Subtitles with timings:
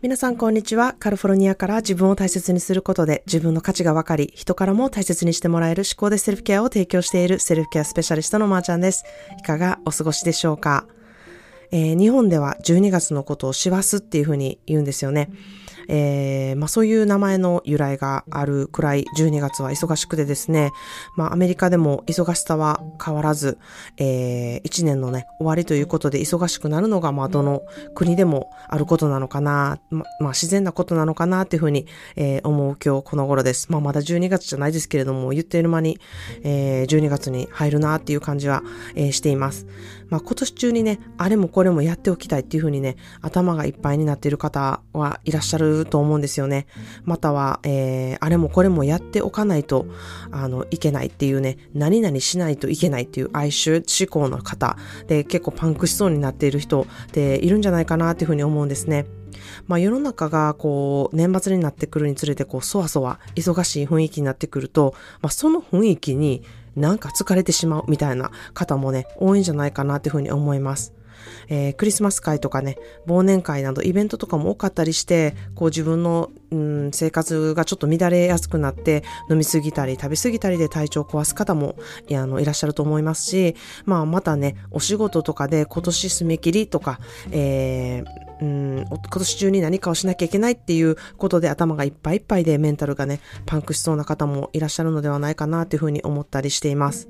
[0.00, 0.94] 皆さんこんにちは。
[1.00, 9.02] カルフォルニアから自分を大切にすることで自分の価値が分かり、人からも大切にしてもらえる思考でセルフケアを提供しているセルフケアスペシャリストのまーちゃんです。
[9.40, 10.86] いかがお過ごしでしょうか、
[11.72, 15.30] えー、日本では12月のことを師走っていうふうに言うんですよね。
[15.88, 20.70] えー、まあそういう名前の由来があるくらい12月は忙しくてですね、
[21.16, 23.58] まあアメリカでも忙しさは変わらず、
[23.96, 27.62] えー、1年のね、終わりということで忙しくなるのが、まあどの
[27.94, 31.86] 国でもあることなのかな、ま、まあ自然なことなのかなっていうふうに、
[32.16, 33.72] えー、思う今日この頃です。
[33.72, 35.98] まあまだ12月じゃないですけれども、言っている間に、
[36.44, 38.62] えー、12月に入るなっていう感じは、
[38.94, 39.66] えー、しています。
[40.08, 46.66] まあ今年中にね、あれもこれもやっておきたいっていうふうにね、頭がいっぱいになっている方はいらっしゃると思うんですよね。
[47.04, 49.86] または、えー、あれもこれもやっておかないと、
[50.30, 59.06] あの、いけないっていうね、何々しないといけないっていう哀愁思考の方で結構パンクしそうになっている人でいるんじゃないかなっていうふうに思うんですね。
[59.66, 66.42] まあ世の中がこう年末になってくるにつれてこうそわそわ忙しい雰囲気になってくると、まあその雰囲気に
[66.78, 70.94] なんか疲れてしまうみたいな方もね多いんじゃないかなっていうふうに思います。
[71.48, 81.76] えー、クリスマス会とかね、忘年会などイベントとかも多かったりして、こう自分の、うん、生活がちょっと乱れやすくなって、飲みすぎたり食べすぎたりで体調を壊す方も
[82.08, 87.00] いあのいらっしゃると思いますし、まあまたね、お仕事とかで今年締め切りとか、
[87.30, 97.08] えーうん、今年中に何かをしなきゃいけないっていうことで頭がいっぱいいっぱいでメンタルがね、パンクしそうな方もいらっしゃるのではないかなというふうに思ったりしています。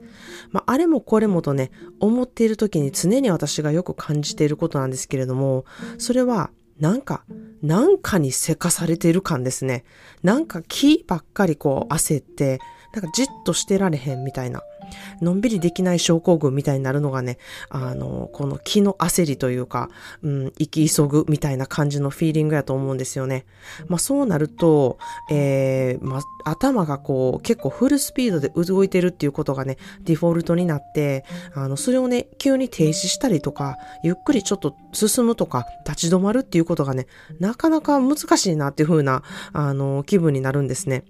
[0.50, 5.65] まあ、あれもこれもとね、思っている時に常に私がよく感じていることなんですけれども、
[5.98, 6.50] それは
[6.81, 7.25] なんか、
[7.62, 9.84] なんかにせかされている感ですね。
[10.22, 12.61] なんか木ばっかりこう焦って、
[12.98, 14.62] なんかじっとしてられへんみたいな。
[15.20, 17.38] のんびりできない症候群みたいになるのがね、
[17.69, 19.91] あの、この気の焦りというか、
[20.22, 23.44] うん、生き急ぐみたいな感じのフィーリングやと思うんですよね。
[23.86, 24.98] まあそうなると、
[25.31, 37.06] えー、まあ頭がこう結構フルスピードで動いてるっていうことがね、デフォルトになって、あの、それをね、急に停止したりとか、ゆっくりちょっと進むとか、立ち止まるっていうことがね、
[37.38, 39.22] なかなか難しいなっていう風な、
[39.53, 41.04] あの、気分になるんですね。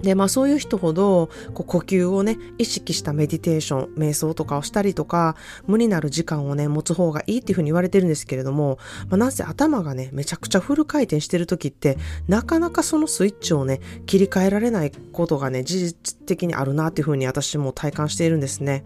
[0.00, 5.36] で、まあそういう人ほど、こう呼吸をね、意識したメディテーション、瞑想とかをしたりとか、
[5.66, 18.84] 無になる時間をね、持つ方がいいっていうふうに言われてるんですけれども、まあなぜ頭がね、めちゃくちゃフル回転してる時って、なかなかそのスイッチをね、切り替えられないことがね、事実的にあるなっていうふうに私も体感しているんですね。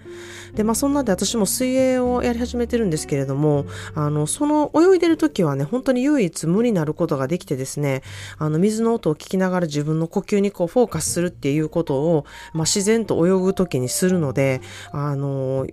[0.55, 8.03] で、まあそんなで私も水泳をやり始めてるんですけれども、あの、その泳いでる時はね、本当に唯一無になることができてですね、
[8.39, 14.61] あの、水の音を聞きながら自分の呼吸にこうフォーカスカスするっていうことを、まあ、自然と泳ぐ時にするので、
[14.93, 15.67] あの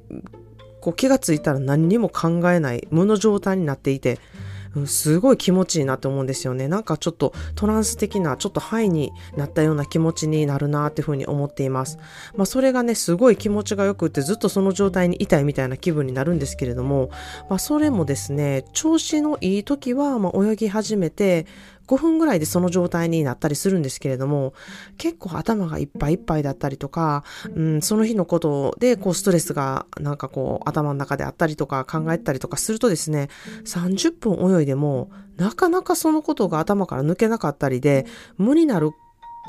[0.81, 4.19] こう気がついたら何にも考えない無の状態になっていて、
[4.85, 6.67] すごい気持ちいいなって思うんですよね。
[6.67, 11.99] なんかちょっとトランス的な、ちょっとハイになったような気持ちになるなっていうふうに思っています。
[12.35, 17.09] まあそれがね、すごい気持ちが良くってずっとその状態にいたいみたいな気分になるんですけれども、
[17.49, 21.45] まあそれもですね、調子のいい時は、まあ泳ぎ始めて、
[21.87, 24.53] 5分ぐらいでその状態になったりするんですけれども、
[24.97, 27.23] 結構頭がいっぱいいっぱいだったりとか、
[27.53, 33.29] うん、その日のことで、こう、ストレスがなんかこう、頭の中であったりとか考えたりとかするとですね、
[33.65, 38.05] 30分泳いでも、なかなかそのことが頭から抜けなかったりで、
[38.37, 38.91] 無になる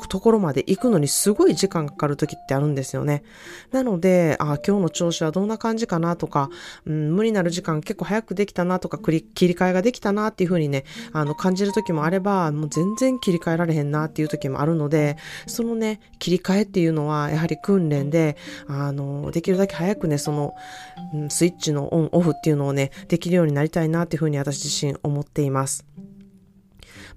[0.08, 3.22] ところまで行くのにすごい時間かかる時ってあるんですよね。
[3.70, 6.50] なので、あ今日の調子はどんな感じかなとか、
[6.84, 9.12] うん、無理なる時間結構早くできたなとか、切
[9.48, 15.16] り替えができたなっていうふうにね、あの、感じる時もあれば、もう全然切り替えられへんなっていう時もあるので、
[15.46, 18.36] そのね、切り替えっていうのは、やはり訓練で、
[18.66, 20.54] あの、できるだけ早くね、その、
[21.14, 25.84] うん、スイッチのオン、オフっていうのをね、できるようになりたいなっていうふうに私自身思っています。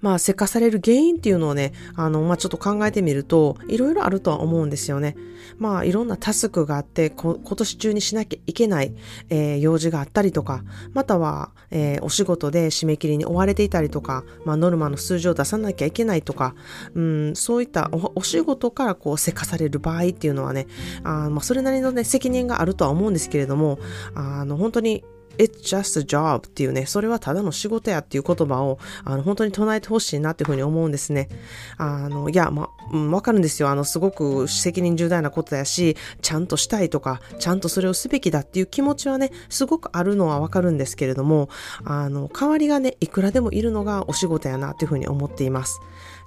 [0.00, 5.16] まあ、せかされる原因っていうのをね、あの、まあ、ちょっと考えてみると、いろいろあるとは思うんですよね。
[5.58, 8.94] まあ、いろんなタスクがあって、今年中にしなきゃいけない、
[9.30, 10.62] えー、用事があったりとか、
[10.92, 16.54] または、えー、お仕事で締め切りに追われていたりとか、まあ、ノルマの数字を出さなきゃいけないとか、
[16.94, 20.66] うん、そういったお仕事からこう、せかされる場合っていうのはね、
[21.02, 23.78] あまあ、それなりのね、責任があるとは思うんですけれども、
[24.14, 25.04] あの、本当に
[25.38, 31.28] It's just a job っていうね、それはただの仕事やっていう言葉を、あの、本当に唱えてほしいなっていうふうに思うんですね。
[31.76, 32.70] あの、いや、ま、
[33.10, 33.68] わかるんですよ。
[33.68, 41.48] あの、すごく責任重大なことやし、ちゃんとしたいとか、ちゃんとそれをすべきだっていう気持ちはね、すごくあるのはわかるんですけれども、
[41.84, 45.80] あの、代わりがね、いくらでもいるのがお仕事やなっていうふうに思っています。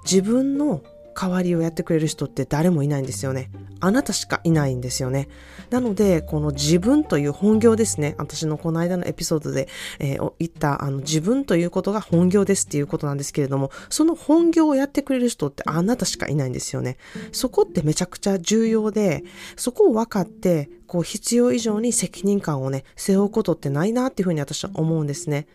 [0.04, 0.82] 自分の
[1.14, 3.50] 代わりをやってくれる人って誰もいないんですよね。
[3.80, 5.28] あなたしかいないんですよね。
[5.70, 8.14] なので、この自分という本業ですね。
[8.18, 9.68] 私のこの間のエピソードで、
[9.98, 16.96] えー、言ったあの自分ということが本業ですっていうことなんですけれども、その本業をやってくれる人ってあなたしかいないんですよね。
[17.32, 19.24] そこってめちゃくちゃ重要で、
[19.56, 25.46] そこを分かって、こう必要以上に責任感をね、背負うことってないなっていうふうに私は思うんですね。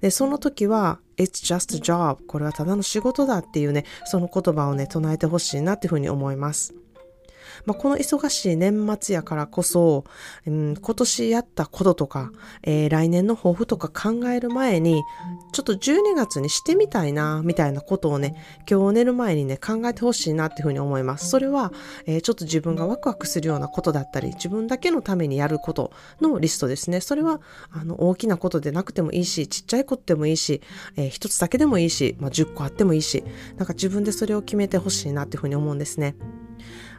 [0.00, 2.26] で、その時は、It's just a job.
[2.26, 6.74] これはただの仕事だっていうね、その言葉をね、唱えてほしいなっていうふうに思います。
[7.64, 10.04] まあ、この忙しい年末やからこそ、
[10.46, 12.30] うん、今年やったこととか、
[12.62, 15.02] えー、来年の抱負とか考える前に、
[15.52, 18.34] ちょっと12月にしてみたいな、みたいなことをね、
[18.70, 21.28] 今日寝る前にね、考えてほしいなっていうふうに思います。
[21.28, 21.72] それは、
[22.06, 27.00] えー、ちょっと自分がワクワクするようなことだったり、自分だけのためにやることのリストですね。
[27.00, 27.40] それは、
[27.70, 30.60] あの、大きなことでなくてもいいし、ちっちゃいことでもいいし、
[30.96, 33.24] えー、一つだけでもいいし、まあ、10個あってもいいし、
[33.56, 36.16] なんか自分でそれを決めてほしいなっていうふうに思うんですね。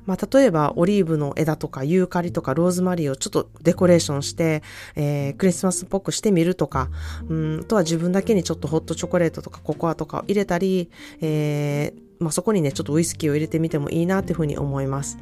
[0.08, 4.64] まあ、例えばオリーブの枝とかユーカリとかローズマリーをちょっとデコレーションして、
[4.96, 6.90] えー、クリスマスっぽくしてみるとか、
[7.30, 10.90] うん、あとは自分だけにちょっとホットチョコレートとかココアとかを入れたり、
[11.22, 15.18] えー、まあ、そこにね、ちょっとウイスキーを入れてみてもいいなっていうふうに思います。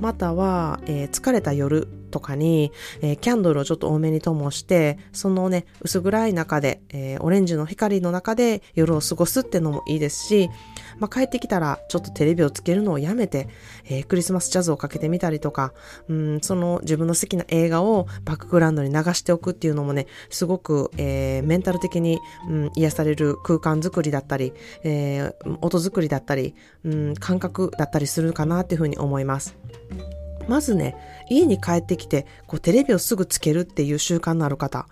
[0.00, 2.72] または、えー、疲れた夜とかに、
[3.02, 10.50] えー、キャンドルをちょっと多めに灯して、そのね、薄暗い中で、えー、オレンジの光の中で夜を過ごすってのもいいですし、
[10.98, 13.48] まあ、帰ってきたらちょっとテレビをつけるのをやめて、
[13.84, 15.72] えー、クリスマスジャズをかけてみたりとか、
[16.08, 22.18] うん、その自分の好きな映画をバックグラウンドに流しておくっていうのもね、すごく、えー、メンタル的に、
[22.48, 24.52] うん、癒される空間づくりだったり、
[24.82, 26.54] えー、音作りだったり、
[26.84, 29.56] うん、感覚だったりするかなっていうふうに思います。
[30.48, 30.96] まずね、
[31.28, 34.88] 家に帰ってきて、こうテレビをすぐつけるっていう習慣のある方、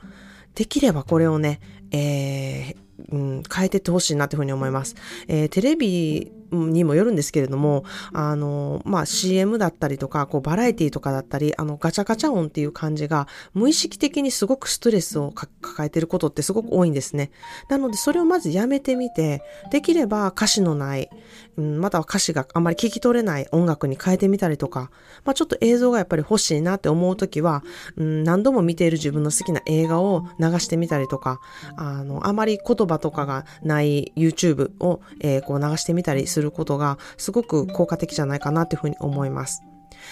[0.55, 1.61] できればこれをね、
[1.91, 4.95] えー、うん、変えてってほしいなっていうふうに思います。
[5.29, 17.31] えー、テレビにもよるんですけれども、あの、まあ、CM だったりとか、こう、バラエティとかだったり、あの、ガチャガチャ音っていう感じが、無意識的にすごくストレスを抱えてることってすごく多いんですね。
[17.69, 21.09] なので、それをまずやめてみて、できれば歌詞のない、
[21.57, 24.91] うん、または歌詞があんまり聞き取れない音楽に変えてみたりとか、
[25.25, 27.65] まあ、ちょっと映像がやっぱり欲しいなって思うときは、
[27.97, 31.41] うん、何度も見ている自分の好きな映画を流してみたりとか、
[31.77, 39.63] あの、あまり言葉とかがない YouTube を、えー、こう流してみたりすすることがすごく効果的じゃないかなというふうに思います。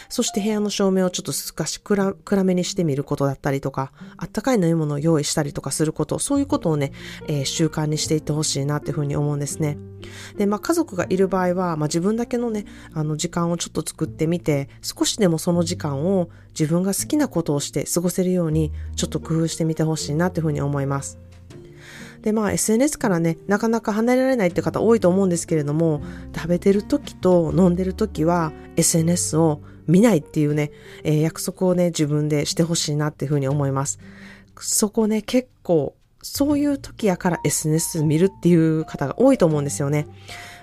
[0.09, 6.93] そして部屋の照明をちょっと少し暗めにしてみることだったりとか、あったかい飲み物を用意したりとかすること、そういうことをね、
[7.29, 9.77] えー、習慣にしていってほしいなっていうふうに思うんですね。
[10.39, 21.19] で、まあ家族がいる場合は、まあ自分だけのね、あの時間をちょっと作ってみて、少しでもその時間を自分が好きなことをして過ごせるように、ちょっと工夫してみてほしいなっていうふうに思います。
[22.25, 26.01] で、まあ SNS からね、なかなか離れられないって方多いと思うんですけれども、
[26.35, 30.71] 食べてる時と飲んでる時は SNS を見ないっていうね、
[31.03, 33.99] えー、約束をね、自分でしてほしいなっていうふうに思います。
[34.59, 40.07] そこね、結構、そういう時やから SNS 見るっていう方が多いと思うんですよね。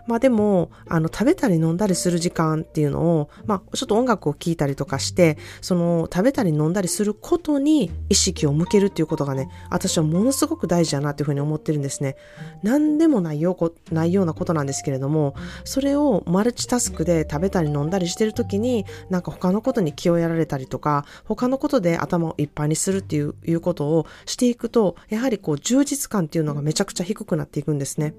[0.08, 12.16] まあでも、あの、食べたり飲んだりする時間っていうのを、まあ、ちょっと音楽を聴いたりとかして、その、食べたり飲んだりすることに意識を向けるっていうことがね、私はものすごく大事だなっていうふうに思ってるんですね。
[12.64, 28.14] 何でもないようないようなことなんですけれども、それをマルチタスクで食べたり飲んだりしてる時に、なんか他のことに気をやられたりとか、他のことで頭をいっぱいにするっていうことをしていくと、やはりこう充実感っていうのがめちゃくちゃ低くなっていくんですね。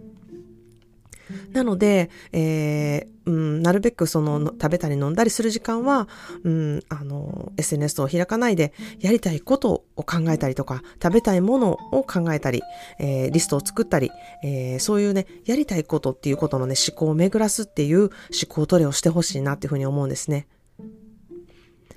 [1.52, 6.08] なので、えー、うん、なるべくその食べたり飲んだりする時間は、
[6.44, 12.62] うん、あの、SNS を開かないで、やりたいことを考えたりとか、食べたいものを考えたり、
[12.98, 14.10] えー、リストを作ったり、
[14.44, 18.10] えー、そういうね、やりたいことっていうことのね、思考を巡らすっていう思
[18.48, 20.46] 考トレをしてほしいなっていうふうに思うんですね。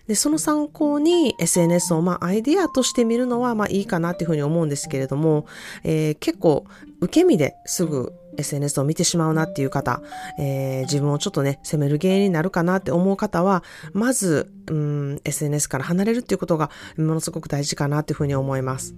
[0.07, 5.45] で、その参考に SNS をまあアイデアとして見るのはまあいいかなっていうふうに思うんですけれども、
[5.83, 6.65] えー、結構
[7.01, 10.01] 受け身ですぐ SNS を見てしまうなっていう方、
[10.39, 18.95] えー、自分をちょっとね、責める原因になるかなって思う方は、まず、うん、SNS から離れるっていうことがものすごく大事かなっていうふうに思います。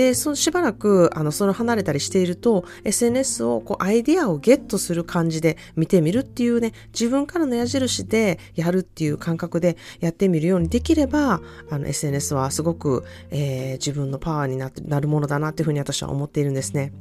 [0.00, 16.94] で、そしばらく、あの、その離れたりしていると、SNS をこう、アイディアをゲットする感じで見てみるっていうね、自分からの矢印でやるっていう感覚でやってみるようにできれば、あの、SNS はすごく、えー、自分のパワーにななるものだなっていうふうに私は思っているんですね。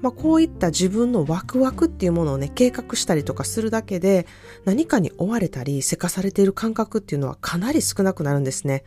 [0.00, 4.28] まあ、こういった自分のワクワクっていうものをね、計画したりとかするだけで、
[4.64, 8.84] 何かに追われたり、せかされている感覚っていうのはかなり少なくなるんですね。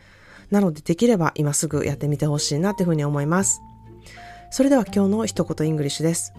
[0.50, 3.60] なのでできれば今すぐやってみてほしいなというふうに思います。
[4.50, 6.32] それでは今日の一言 English です。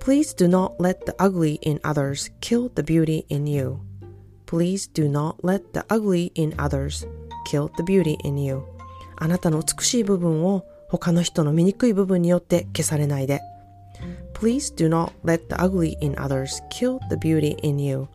[0.00, 3.78] Please do not let the ugly in others kill the beauty in you.
[4.46, 7.06] Please do not let the ugly in others
[7.46, 8.62] kill the beauty in you.
[9.16, 13.40] あなたの美しい部分を他の人の醜い部分によって消されないで。
[14.34, 18.08] Please do not let the ugly in others kill the beauty in you.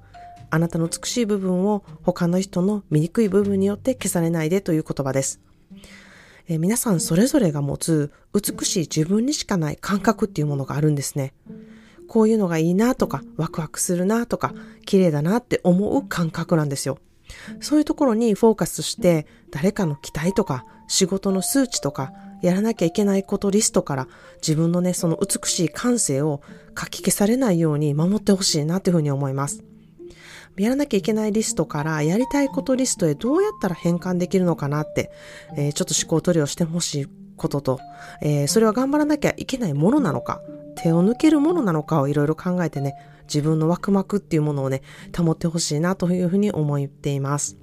[0.50, 5.39] あなたの美しい部分を他の人の醜い部分によって消されないでという言葉です。
[6.48, 11.34] え、皆さんそれぞれが持つ美しい自分にしかない感覚っていうものがあるんですね。
[12.08, 14.53] こういうのがいいなとか、ワクワクするなとか、
[14.86, 16.98] 綺麗だなって思う感覚なんですよ。
[17.62, 24.08] そういうところにフォーカスして、誰かの期待とか、仕事の数値とか、やらなきゃいけないことリストから
[24.41, 26.41] 自分のね、その美しい感性を
[26.77, 29.63] 書き消されないように守ってほしいなというふうに思います。
[30.58, 35.12] やらなきゃいけないリストからやりたいことリストへどうやったら変換できるのかなって、
[35.56, 37.79] えー、ちょっと思考取りをしてほしいことと、
[38.22, 40.41] えー、それは頑張らなきゃいけないものなのか、
[40.75, 44.82] 手を抜けるものなのかをいろいろ考えてね、自分のワクワクっていうものをね、
[45.18, 47.58] 保ってほしいなというふうに思っています。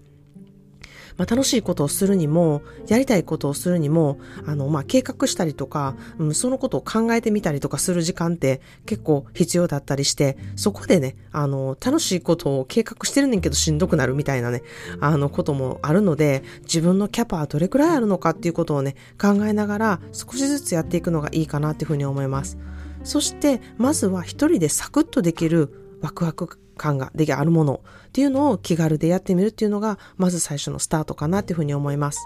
[1.16, 14.62] まあ、楽しいことをするにも、やりたいことをするにも、あの、まあ、計画したりとか、うん、そのことを考えてみたりとかする時間って結構必要だったりして、そこでね、あの、楽しいことを計画してるねんけどしんどくなるみたいなね、
[15.00, 22.58] あのこともあるので、自分のキャパはどれくらいあるのかっていうことをね、考えながら少しずつやっていくのがいいかなっていうふうに思います。
[23.04, 32.20] そして、まずは一人でサクッとできるワクワク感がであるものっていうのを気軽でやってみるっていうのが、まず最初のスタートかなっていうふうに思います。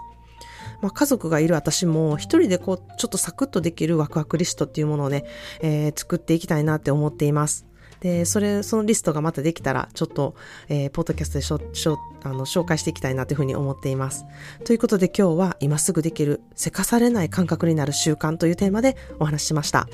[0.81, 5.25] まあ、家族がいる私も一人でこう、ちょっとサクッとできるワクワクリストっていうものをね、
[5.61, 7.65] えー、作っていきたいなって思っています。
[8.01, 10.35] で、それ、そのリストがまたできたら、ちょっと、
[10.69, 14.25] えー、ポッドキャストでしょしょあの紹介していきたいなというふうに思っています。
[14.65, 19.87] ということで今日は今すぐできる、せかされない感覚になる習慣というテーマでお話ししました。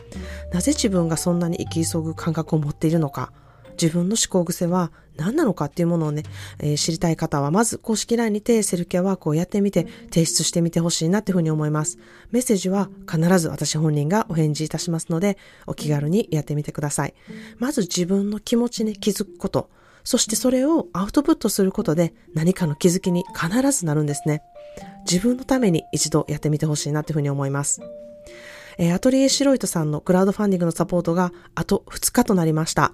[0.54, 3.34] なぜ自分がそんなに生き急ぐ感覚を持っているのか、
[3.82, 6.24] 自分の思考癖は何なのかっていうものをね、
[6.60, 11.98] えー、知りたい方はまず公式 LINE にてセルフケアワークをやってみて提出してみてほしいなっていうふうに思います。
[12.32, 17.14] メッセージは必ず私本人がお返事いたしますのでお気軽にやってみてください。
[17.58, 19.70] まず自分の気持ちに気づくこと、
[20.04, 24.44] そしてそれをアウトプットすることで何かの気づきに必ずなるんですね。
[25.10, 27.82] 自分のために一度やってみてほしいなっていうふうに思います。
[28.78, 32.94] え、アトリエシロイトさんのクラウドファンディングのサポートがあと2日となりました。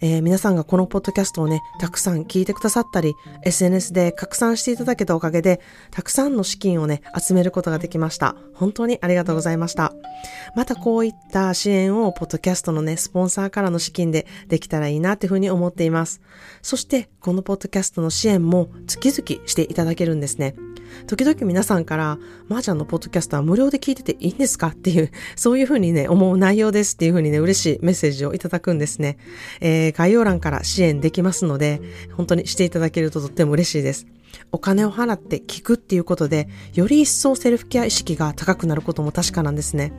[0.00, 5.60] えー、皆さんがこのポッドキャストをね、たくさん聞いてくださったり、SNS で拡散していただけたおかげで、
[5.90, 8.36] たくさんの資金をね、集めることができました。
[8.54, 9.92] 本当にありがとうございました。
[10.56, 16.20] またこういった支援を、ポッドキャストのね、スポンサーからの資金でできたらいいなっていうふうに思っています。
[16.62, 20.54] そして、このポッドキャストの支援も月々していただけるんですね。
[21.06, 29.18] 時々皆さんから、まー、ちゃんのポッドキャストは無料で聞いてていいんですかっていう、そういうふうにね、思う内容ですっていうふうにね、嬉しいメッセージをいただくんですね。
[29.60, 31.80] えー、概要欄から支援できますので、
[32.16, 34.06] 本当にしていただけるととっても嬉しいです。
[34.52, 39.92] お金を払って聞くっていうことで、より一層セルフケア意識が高くなることも確かなんですね。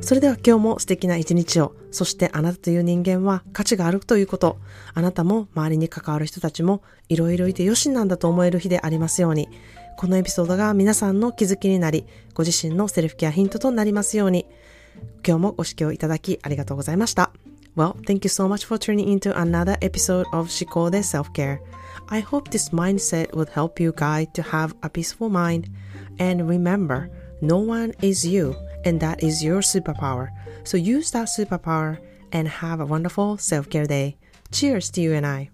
[0.00, 4.58] それでは今日も素敵な一日を、そしてあなたという人間は価値があるということ、
[4.92, 9.48] あなたも周りに関わる人たちもいろいろいてよしなんだと思える日でありますように、
[9.96, 14.46] このエピソードが皆さんの気づきになり、ご自身のセルフケアヒントとなりますように、
[15.26, 17.32] 今日もご視聴いただきありがとうございました。
[17.76, 21.60] Well, thank you so much for tuning into another episode of Shikode Self-Care.
[22.08, 25.68] I hope this mindset will help you guide to have a peaceful mind.
[26.20, 28.54] And remember, no one is you,
[28.84, 30.28] and that is your superpower.
[30.62, 31.98] So use that superpower
[32.30, 34.18] and have a wonderful self-care day.
[34.52, 35.50] Cheers to you and I.